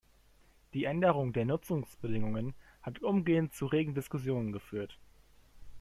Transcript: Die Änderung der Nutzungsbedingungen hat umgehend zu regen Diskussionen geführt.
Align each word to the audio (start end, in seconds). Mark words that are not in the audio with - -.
Die 0.73 0.85
Änderung 0.85 1.31
der 1.31 1.45
Nutzungsbedingungen 1.45 2.55
hat 2.81 3.03
umgehend 3.03 3.53
zu 3.53 3.67
regen 3.67 3.93
Diskussionen 3.93 4.51
geführt. 4.51 4.97